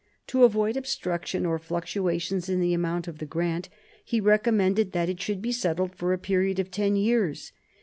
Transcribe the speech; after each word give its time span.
To 0.25 0.43
avoid 0.45 0.77
obstruction 0.77 1.45
or 1.45 1.59
fluctuations 1.59 2.49
in 2.49 2.59
the 2.59 2.73
amount 2.73 3.07
of 3.07 3.19
the 3.19 3.25
grant, 3.27 3.69
he 4.03 4.19
recommended 4.19 4.93
that 4.93 5.09
it 5.09 5.21
should 5.21 5.43
be 5.43 5.51
settled 5.51 5.93
for 5.93 6.11
a 6.11 6.17
period 6.17 6.57
of 6.57 6.71
ten 6.71 6.95
years. 6.95 7.51